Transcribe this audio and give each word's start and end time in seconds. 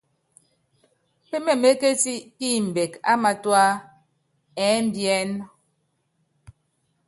Pémémékéti 1.29 2.13
pimbɛk 2.37 2.93
á 3.09 3.13
matua 3.23 3.63
ɛ́mbiɛ́n. 4.67 5.29